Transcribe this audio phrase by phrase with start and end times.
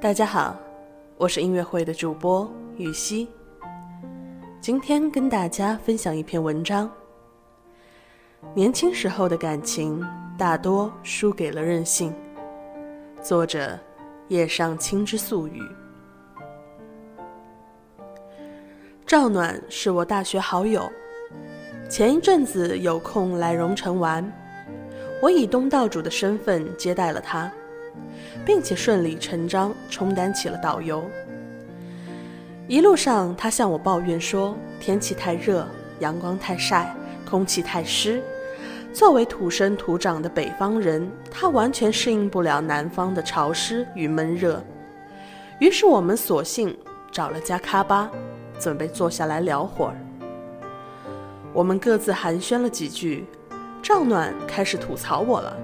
[0.00, 0.54] 大家好，
[1.16, 2.46] 我是音乐会的主播
[2.76, 3.26] 雨熙。
[4.60, 6.90] 今天跟大家分享一篇文章。
[8.52, 12.14] 年轻时候的感情大多输给了任性。
[13.22, 13.78] 作者：
[14.28, 15.62] 叶上青之素语。
[19.06, 20.86] 赵暖是我大学好友，
[21.88, 24.30] 前一阵子有空来荣城玩，
[25.24, 27.50] 我以东道主的身份接待了他。
[28.44, 31.02] 并且顺理成章充当起了导游。
[32.68, 35.66] 一路上，他向我抱怨说天气太热，
[36.00, 36.94] 阳光太晒，
[37.26, 38.22] 空气太湿。
[38.92, 44.62] 作为土生土长的北方人，他完全适应不了南方的潮湿与闷热。
[45.58, 46.76] 于是我们索性
[47.10, 48.10] 找了家咖吧，
[48.60, 49.96] 准备坐下来聊会儿。
[51.54, 53.24] 我们各自寒暄了几句，
[53.84, 55.56] 赵暖开始吐槽我了。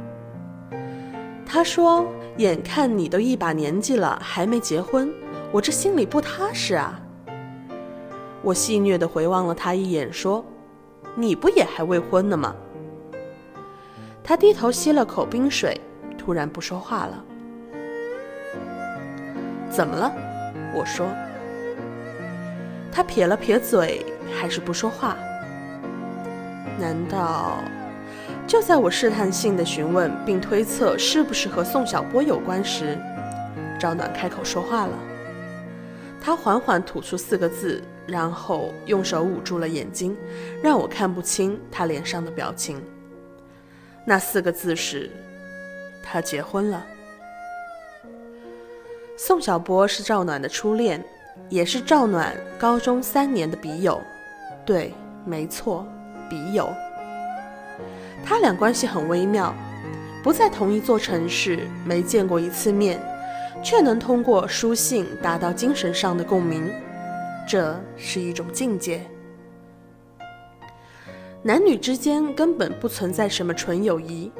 [1.44, 2.06] 他说。
[2.36, 5.12] 眼看你都一把年纪了，还没结婚，
[5.52, 6.98] 我这心里不踏实啊。
[8.40, 10.42] 我戏谑地回望了他一眼，说
[11.14, 12.54] ：“你不也还未婚呢吗？”
[14.24, 15.78] 他低头吸了口冰水，
[16.16, 17.24] 突然不说话了。
[19.68, 20.10] 怎么了？
[20.74, 21.08] 我说。
[22.90, 25.14] 他撇了撇嘴，还是不说话。
[26.78, 27.58] 难道？
[28.50, 32.98] 就在我试探性的询问并推测是不是和宋小波有关时，
[33.78, 34.98] 赵暖开口说话了。
[36.20, 40.16] 他缓缓吐出四个字，然后用手捂住了眼睛，
[40.60, 42.82] 让我看不清他脸上的表情。
[44.04, 45.08] 那四个字是：
[46.02, 46.84] 他结婚了。
[49.16, 51.00] 宋小波是赵暖的初恋，
[51.48, 54.02] 也是赵暖高中三年的笔友。
[54.66, 54.92] 对，
[55.24, 55.86] 没错，
[56.28, 56.68] 笔友。
[58.24, 59.54] 他俩关系很微妙，
[60.22, 63.00] 不在同一座城市，没见过一次面，
[63.62, 66.70] 却能通过书信达到精神上的共鸣，
[67.48, 69.02] 这是一种境界。
[71.42, 74.30] 男女之间根本不存在什么纯友谊，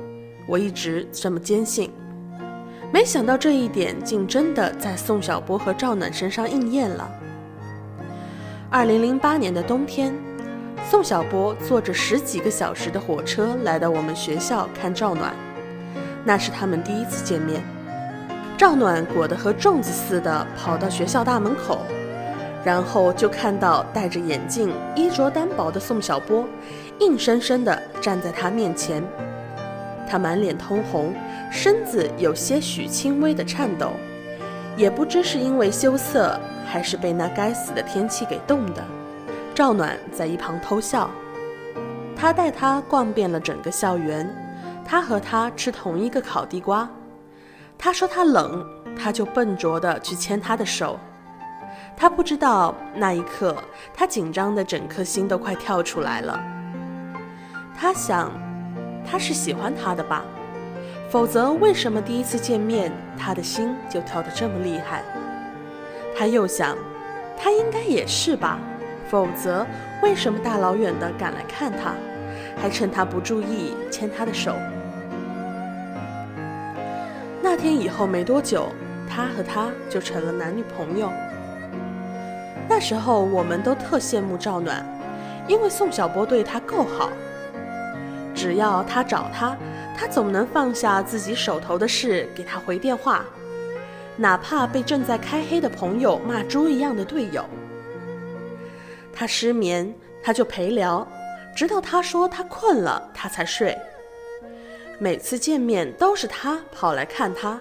[0.47, 1.91] 我一直这么坚信。
[2.93, 7.11] 没想到这一点竟真的在宋小波和赵暖身上应验了。
[8.71, 10.15] 二零零八年的冬天。
[10.91, 15.33] 宋小波坐着十几个小时的火车来到我们学校看赵暖，
[16.25, 17.63] 那是他们第一次见面。
[18.59, 21.79] 赵暖裹得和粽子似的跑到学校大门口，
[22.65, 26.45] 然后就看到戴着眼镜、衣着单薄的宋小波，
[26.99, 29.01] 硬生生地站在他面前。
[30.09, 31.15] 他满脸通红，
[31.53, 33.93] 身子有些许轻微的颤抖，
[34.77, 36.37] 也不知是因为羞涩，
[36.67, 38.83] 还是被那该死的天气给冻的。
[39.55, 41.11] 赵暖在一旁偷笑，
[42.17, 44.29] 他带他逛遍了整个校园，
[44.85, 46.89] 他和他吃同一个烤地瓜。
[47.77, 48.65] 他说他冷，
[48.97, 50.99] 他就笨拙地去牵他的手。
[51.97, 53.57] 他不知道那一刻，
[53.93, 56.41] 他紧张的整颗心都快跳出来了。
[57.77, 58.31] 他想，
[59.05, 60.23] 他是喜欢他的吧？
[61.11, 65.03] 否则为什么第一次见面，他的心就跳得这么厉害？
[66.17, 66.77] 他又想，
[67.37, 68.59] 他应该也是吧？
[69.11, 69.67] 否则，
[70.03, 71.95] 为什么大老远的赶来看他，
[72.63, 74.55] 还趁他不注意牵他的手？
[77.43, 78.69] 那天以后没多久，
[79.09, 81.11] 他和他就成了男女朋友。
[82.69, 84.87] 那时候我们都特羡慕赵暖，
[85.49, 87.11] 因为宋小波对他够好，
[88.33, 89.57] 只要他找他，
[89.99, 93.25] 他总能放下自己手头的事给他回电话，
[94.17, 97.45] 哪怕被正在开黑的朋友骂猪一样的队友。
[99.21, 101.07] 他失眠，他就陪聊，
[101.55, 103.77] 直到他说他困了，他才睡。
[104.99, 107.61] 每次见面都是他跑来看他。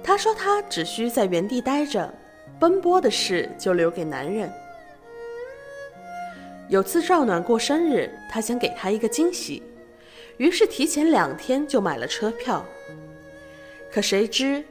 [0.00, 2.14] 他说他只需在原地待着，
[2.56, 4.48] 奔波的事就留给男人。
[6.68, 9.60] 有次赵暖过生日，他想给他一个惊喜，
[10.36, 12.64] 于是提前两天就买了车票。
[13.90, 14.62] 可谁知，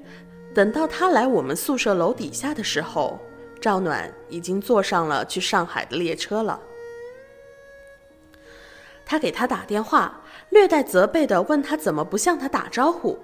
[0.55, 3.19] 等到他来我们宿舍楼底下的时候。
[3.67, 6.57] 赵暖已经坐上了去上海的列车了。
[9.05, 10.21] 他给他打电话，
[10.51, 13.19] 略带责备的问他怎么不向他打招呼。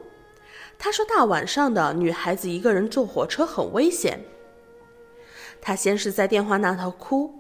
[0.78, 4.20] 他说大晚上的女孩子一个人坐火车很危险。
[5.62, 7.34] 他先是在电话那头哭，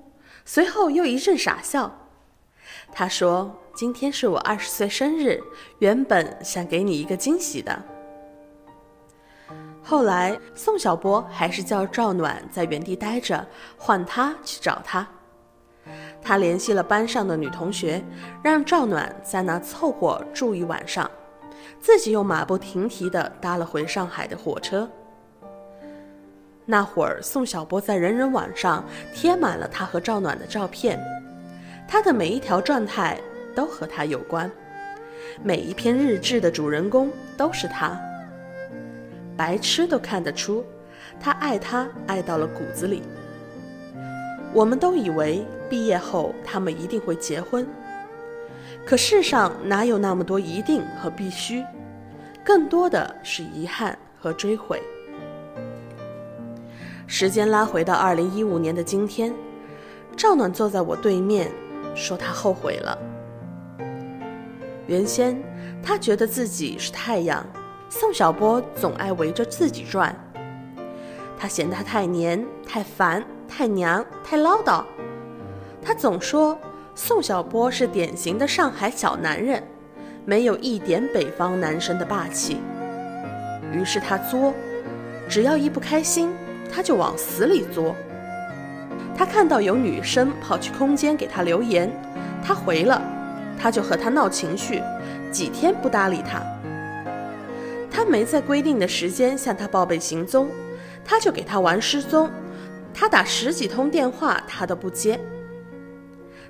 [0.45, 2.07] 随后又一阵傻笑。
[2.93, 5.43] 他说今天是我二十岁生日，
[5.79, 7.83] 原本想给你一个惊喜的。
[9.85, 13.45] 后来，宋小波还是叫赵暖在原地待着，
[13.77, 15.05] 换他去找他。
[16.21, 18.01] 他联系了班上的女同学，
[18.41, 21.11] 让赵暖在那凑合住一晚上，
[21.81, 24.89] 自己又马不停蹄地搭了回上海的火车。
[26.65, 30.97] 那会儿，宋小波在人人网上贴满了他和赵暖的照片，
[31.89, 33.19] 他的每一条状态
[33.53, 34.49] 都和他有关，
[35.43, 37.99] 每一篇日志的主人公都是他。
[39.35, 40.63] 白痴都看得出，
[41.19, 43.03] 他爱他爱到了骨子里。
[44.53, 47.67] 我们都以为毕业后他们一定会结婚，
[48.85, 51.63] 可世上哪有那么多一定和必须？
[52.43, 54.81] 更多的是遗憾和追悔。
[57.07, 59.33] 时间拉回到二零一五年的今天，
[60.15, 61.49] 赵暖坐在我对面，
[61.95, 62.97] 说他后悔了。
[64.87, 65.41] 原先
[65.81, 67.45] 他觉得自己是太阳，
[67.95, 70.15] 宋小波总爱围着自己转。
[71.37, 74.83] 他嫌他太黏、太烦、太娘、太唠叨。
[75.79, 76.57] 他总说
[76.95, 79.61] 宋小波是典型的上海小男人，
[80.25, 82.57] 没有一点北方男生的霸气。
[83.71, 84.51] 于是他作，
[85.29, 86.33] 只要一不开心。
[86.73, 87.95] 他就往死里作。
[89.15, 91.87] 他看到有女生跑去空间给他留言，
[92.43, 92.99] 他回了，
[93.61, 94.81] 他就和他闹情绪，
[95.31, 96.41] 几天不搭理他。
[97.93, 100.49] 他没在规定的时间向他报备行踪，
[101.05, 102.29] 他就给他玩失踪。
[102.91, 105.19] 他打十几通电话，他都不接。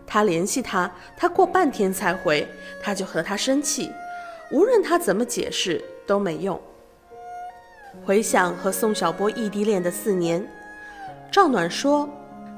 [0.07, 2.47] 他联系他，他过半天才回，
[2.81, 3.91] 他就和他生气，
[4.51, 6.59] 无论他怎么解释都没用。
[8.05, 10.45] 回想和宋小波异地恋的四年，
[11.29, 12.09] 赵暖说，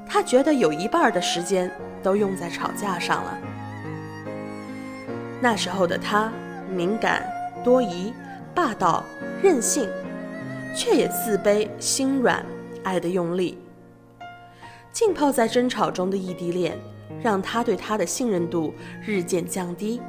[0.08, 1.70] 他觉得有一半的时间
[2.04, 3.38] 都用在吵架上了。
[5.40, 6.32] 那时候的他
[6.70, 7.24] 敏感、
[7.62, 8.12] 多疑、
[8.56, 9.04] 霸道、
[9.42, 9.86] 任性，
[10.74, 12.42] 却也自卑、心软、
[12.82, 13.58] 爱得用力。
[14.90, 16.74] 浸泡在争吵中的异地恋，
[17.22, 18.72] 让他对他的信任度
[19.04, 20.00] 日渐降低，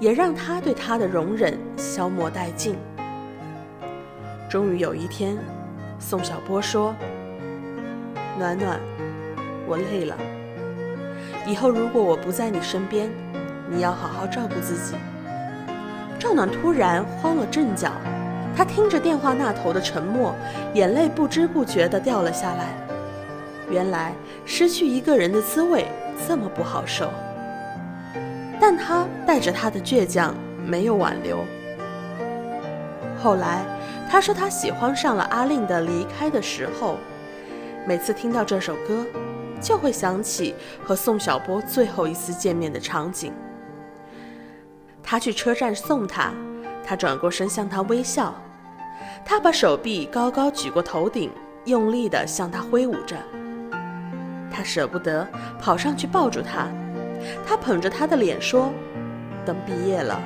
[0.00, 2.74] 也让他对他的容忍消磨殆尽。
[4.50, 5.38] 终于有一天，
[6.00, 6.92] 宋小波说
[8.36, 8.80] ：“暖暖，
[9.68, 10.16] 我累了。
[11.46, 13.08] 以后如果我不在你身边，
[13.70, 14.96] 你要好好照顾自己。”
[16.24, 17.92] 赵暖突然慌了阵脚，
[18.56, 20.34] 他听着电话那头的沉默，
[20.72, 22.68] 眼泪不知不觉地掉了下来。
[23.70, 24.14] 原来
[24.46, 25.84] 失去一个人的滋味
[26.26, 27.10] 这么不好受，
[28.58, 30.34] 但他带着他的倔强，
[30.64, 31.44] 没有挽留。
[33.22, 33.62] 后来。
[34.06, 36.92] 他说他喜欢上了阿令的《离开的时候》，
[37.84, 39.04] 每次听到这首歌，
[39.60, 40.54] 就会想起
[40.84, 43.32] 和宋小波最后一次见面的场景。
[45.04, 46.32] 他去车站送他，
[46.84, 48.34] 他转过身向他微笑，
[49.24, 51.30] 他把手臂高高举过头顶，
[51.66, 53.16] 用力地向他挥舞着。
[54.50, 55.26] 他舍不得
[55.60, 56.68] 跑上去抱住他，
[57.46, 58.72] 他捧着他的脸说
[59.44, 60.20] ：“等毕业了，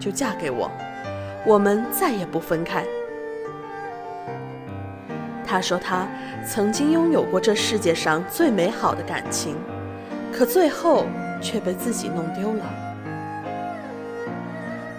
[0.00, 0.70] 就嫁给我，
[1.46, 2.84] 我们再也不分开。”
[5.46, 6.08] 他说他
[6.44, 9.56] 曾经拥有过这世界上最美好的感情，
[10.32, 11.06] 可最后
[11.40, 12.93] 却被自己弄丢了。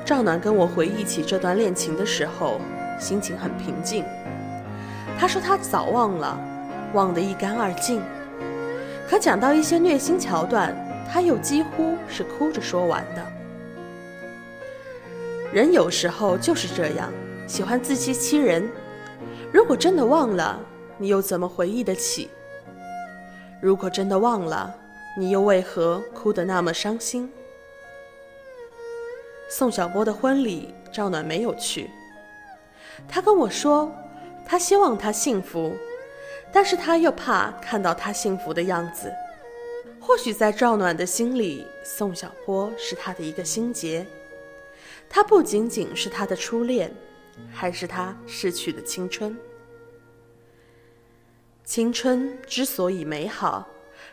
[0.05, 2.61] 赵暖跟我回忆起这段恋情的时候，
[2.99, 4.05] 心情很平静。
[5.17, 6.39] 他说他早忘了，
[6.93, 8.03] 忘得一干二净。
[9.09, 10.75] 可讲到一些虐心桥段，
[11.11, 13.25] 他又几乎是哭着说完的。
[15.51, 17.11] 人有时候就是这样，
[17.47, 18.69] 喜欢自欺欺人。
[19.51, 20.59] 如果真的忘了，
[20.99, 22.29] 你又怎么回忆得起？
[23.59, 24.71] 如果真的忘了，
[25.17, 27.27] 你又为何哭得那么伤心？
[29.49, 31.89] 宋小波的婚礼，赵暖没有去。
[33.07, 33.91] 他跟我说，
[34.45, 35.75] 他希望他幸福，
[36.51, 39.13] 但是他又怕看到他幸福的样子。
[39.99, 44.05] 或许在赵暖的心里，宋小波是他的一个心结，
[45.09, 46.93] 他不仅仅是他的初恋。
[47.51, 49.37] 还是他逝去的青春。
[51.65, 53.67] 青春之所以美好，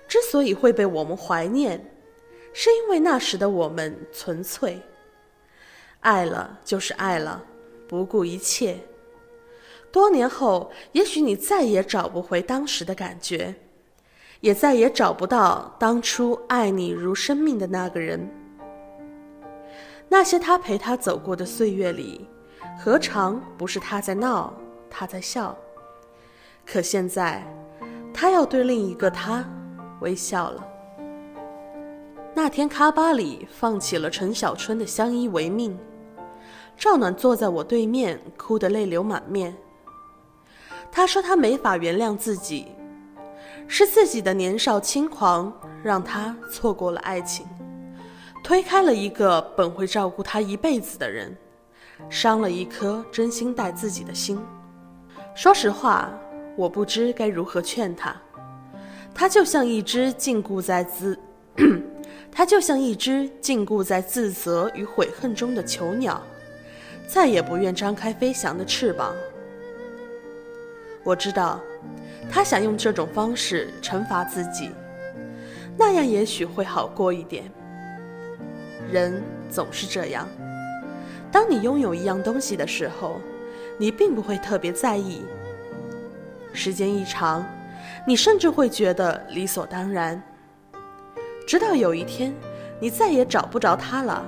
[0.09, 1.89] 之所以会被我们怀念，
[2.53, 4.81] 是因为那时的我们纯粹。
[6.03, 7.43] 爱了就是爱了，
[7.89, 8.77] 不顾一切。
[9.91, 13.55] 多年后，也许你再也找不回当时的感觉，
[14.41, 18.31] 也再也找不到当初爱你如生命的那个人。
[20.09, 22.29] 那些他陪他走过的岁月里。
[22.79, 24.53] 何尝不是他在闹，
[24.91, 25.57] 他在笑？
[26.67, 27.45] 可现在，
[28.13, 29.45] 他要对另一个他
[30.01, 30.67] 微笑了。
[32.35, 35.73] 那天咖吧里放起了陈小春的《相依为命》，
[36.77, 39.55] 赵暖坐在我对面，哭得泪流满面。
[40.91, 42.69] 他说他没法原谅自己，
[43.67, 45.53] 是自己的年少轻狂
[45.83, 47.47] 让他错过了爱情，
[48.45, 51.37] 推开了一个本会照顾他一辈子的人，
[52.11, 54.39] 伤了一颗真心待自己的心。
[55.35, 56.11] 说实话，
[56.57, 58.15] 我不知该如何劝他。
[59.15, 61.19] 他就像一只禁锢在自，
[62.33, 66.23] 他就像一只禁锢在自责与悔恨中的囚鸟，
[67.07, 69.15] 再也不愿张开飞翔的翅膀。
[71.05, 71.61] 我知道，
[72.31, 74.71] 他想用这种方式惩罚自己，
[75.77, 77.45] 那样也许会好过一点。
[78.91, 80.29] 人总是这样，
[81.31, 83.21] 当你拥有一样东西的时候，
[83.79, 85.23] 你并不会特别在意。
[86.53, 87.45] 时间一长，
[88.07, 90.23] 你甚至会觉得理所当然。
[91.47, 92.33] 直到有一天，
[92.79, 94.25] 你再也找不着它了，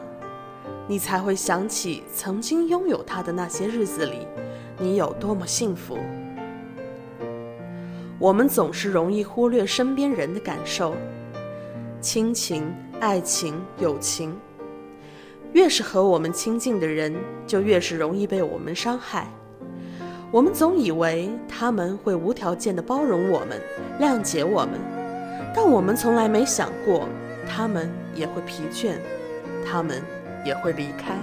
[0.86, 4.26] 你才会想起曾经拥有它的那些日子里，
[4.78, 5.98] 你有多么幸福。
[8.18, 10.94] 我们总是容易忽略身边人的感受，
[12.00, 14.36] 亲情、爱情、友情，
[15.52, 17.14] 越是和我们亲近的人，
[17.46, 19.26] 就越是容易被我们伤害。
[20.30, 23.60] 我们总以为他们会无条件的包容我们、
[24.00, 24.80] 谅解我们，
[25.54, 27.08] 但我们从来没想过，
[27.48, 28.94] 他们也会疲倦，
[29.64, 30.02] 他们
[30.44, 31.16] 也会离开。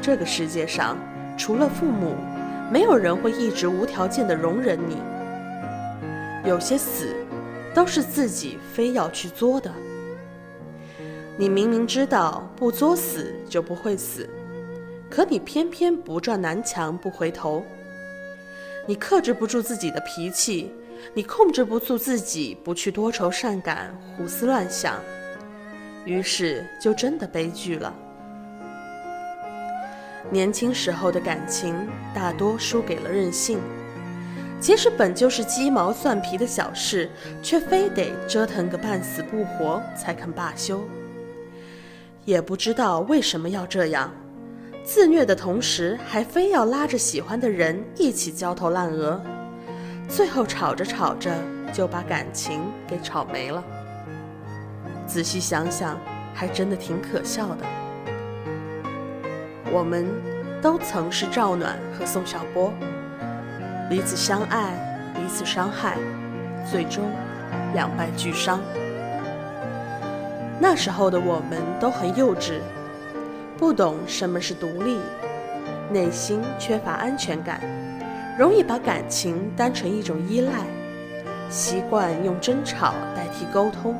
[0.00, 0.96] 这个世界上，
[1.36, 2.14] 除了父母，
[2.70, 4.98] 没有人会一直无条件的容忍你。
[6.48, 7.14] 有些死，
[7.74, 9.70] 都是自己非要去作的。
[11.36, 14.28] 你明明知道不作死就不会死，
[15.10, 17.64] 可你偏偏不撞南墙不回头。
[18.86, 20.72] 你克制不住自己的脾气，
[21.12, 24.94] 你控制不住自己不去多愁善感、胡思乱想，
[26.06, 27.92] 于是就真的悲剧了。
[30.30, 31.74] 年轻时候的感情，
[32.14, 33.58] 大多输给了任性。
[34.58, 37.10] 即使本就是鸡毛蒜皮的小事，
[37.42, 40.82] 却非得折腾个半死不活才肯罢休。
[42.24, 44.10] 也不知道为什么要这样，
[44.82, 49.20] 自虐的同时还非要拉着喜欢的人一起焦头烂额，
[50.08, 51.30] 最后吵着吵着
[51.72, 53.62] 就把感情给吵没了。
[55.06, 55.98] 仔细想想，
[56.34, 57.64] 还真的挺可笑的。
[59.72, 60.06] 我们
[60.60, 62.72] 都曾是赵暖和宋小波。
[63.88, 64.74] 彼此相爱，
[65.14, 65.96] 彼此伤害，
[66.70, 67.04] 最终
[67.72, 68.60] 两败俱伤。
[70.58, 72.60] 那时候的我们都很幼稚，
[73.56, 74.98] 不懂什么是独立，
[75.90, 77.60] 内心缺乏安全感，
[78.36, 80.52] 容易把感情当成一种依赖，
[81.48, 83.94] 习惯用争吵代替沟通。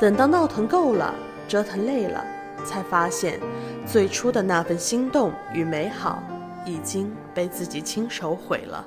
[0.00, 1.14] 等到闹腾够了，
[1.48, 2.24] 折腾累了，
[2.64, 3.40] 才发现
[3.86, 6.22] 最初的那份心动与美好。
[6.68, 8.84] 已经被自己亲手毁了，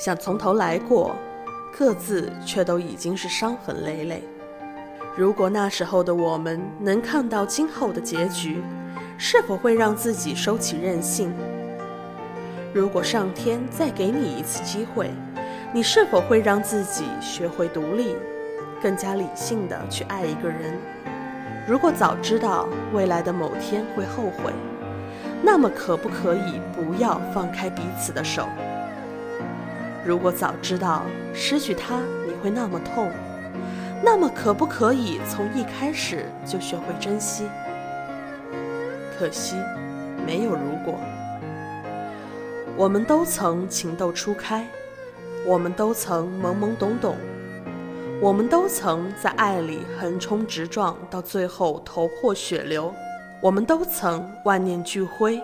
[0.00, 1.14] 想从头来过，
[1.78, 4.24] 各自却都已经是伤痕累累。
[5.16, 8.60] 如果那时候的我们能看到今后的结局，
[9.16, 11.32] 是否会让自己收起任性？
[12.74, 15.08] 如果上天再给你一次机会，
[15.72, 18.16] 你是否会让自己学会独立，
[18.82, 20.76] 更加理性的去爱一个人？
[21.68, 24.52] 如果早知道未来的某天会后悔。
[25.44, 28.46] 那么，可不可以不要放开彼此的手？
[30.04, 31.02] 如果早知道
[31.34, 31.96] 失去他
[32.26, 33.10] 你会那么痛，
[34.04, 37.48] 那么可不可以从一开始就学会珍惜？
[39.18, 39.56] 可惜，
[40.24, 40.98] 没有如果。
[42.76, 44.64] 我们都曾情窦初开，
[45.44, 47.16] 我们都曾懵懵懂懂，
[48.22, 52.94] 我们都曾在爱里横冲直撞，到最后头破血流。
[53.40, 55.42] 我们都曾万念俱灰，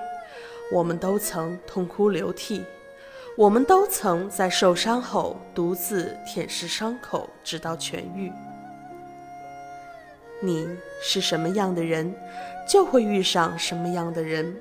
[0.71, 2.63] 我们都曾痛哭流涕，
[3.37, 8.31] 我们都曾在受伤后独自舔舐伤口，直到痊愈。
[10.41, 10.69] 你
[11.03, 12.15] 是什么样的人，
[12.69, 14.55] 就会遇上什么样的人。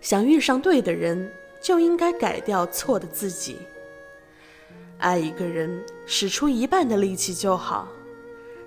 [0.00, 1.30] 想遇上对的人，
[1.62, 3.58] 就应该改掉错的自己。
[4.98, 7.88] 爱一个人，使出一半的力气就好，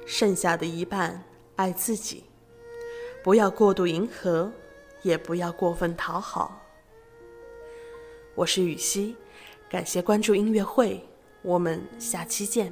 [0.06, 1.24] 剩下的一半
[1.56, 2.24] 爱自己。
[3.24, 4.52] 不要过度迎合，
[5.02, 6.62] 也不要过分讨好。
[8.36, 9.16] 我是雨熙，
[9.70, 11.04] 感谢关注音乐会，
[11.42, 12.72] 我们下期见。